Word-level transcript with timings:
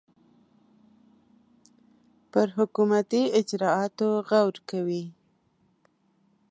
پر 2.31 2.47
حکومتي 2.57 3.21
اجرآتو 3.39 4.09
غور 4.29 4.55
کوي. 4.69 5.03